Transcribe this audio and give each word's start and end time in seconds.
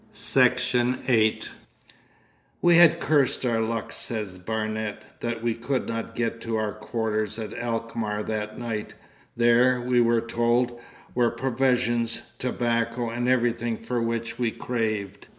Section 0.13 1.03
8 1.07 1.51
'We 2.59 2.75
had 2.77 2.99
cursed 2.99 3.45
our 3.45 3.61
luck,' 3.61 3.91
says 3.91 4.35
Barnet, 4.39 5.03
'that 5.19 5.43
we 5.43 5.53
could 5.53 5.87
not 5.87 6.15
get 6.15 6.41
to 6.41 6.55
our 6.55 6.73
quarters 6.73 7.37
at 7.37 7.53
Alkmaar 7.53 8.23
that 8.23 8.57
night. 8.57 8.95
There, 9.37 9.79
we 9.79 10.01
were 10.01 10.21
told, 10.21 10.79
were 11.13 11.29
provisions, 11.29 12.31
tobacco, 12.39 13.11
and 13.11 13.29
everything 13.29 13.77
for 13.77 14.01
which 14.01 14.39
we 14.39 14.49
craved. 14.49 15.27